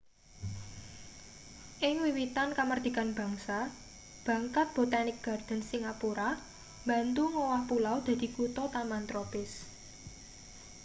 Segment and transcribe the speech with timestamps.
[1.87, 3.59] ing wiwitan kamardikan bangsa
[4.27, 6.29] bangkat botanic gardens singapura
[6.83, 9.51] mbantu ngowah pulau dadi kuthataman tropis